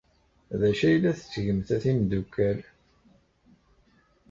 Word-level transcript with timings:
D 0.59 0.61
acu 0.69 0.83
ay 0.87 0.95
la 1.01 1.17
tettgemt 1.19 1.69
a 1.75 1.77
timeddukal? 1.83 2.59